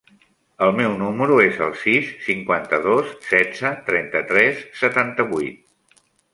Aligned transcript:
El 0.67 0.71
meu 0.77 0.95
número 1.01 1.37
es 1.43 1.59
el 1.65 1.75
sis, 1.81 2.09
cinquanta-dos, 2.31 3.13
setze, 3.29 3.75
trenta-tres, 3.93 4.67
setanta-vuit. 4.85 6.05